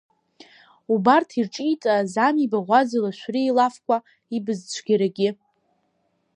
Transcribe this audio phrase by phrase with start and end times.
[0.93, 3.97] Убарҭ ирҿиҵааз ами Баӷәаза Лашәриа илафқәа,
[4.35, 5.29] ибыз цәгьарагьы.